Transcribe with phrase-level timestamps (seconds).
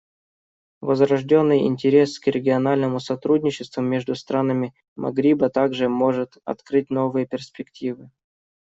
[0.81, 8.09] Возрожденный интерес к региональному сотрудничеству между странами Магриба также может открыть новые перспективы.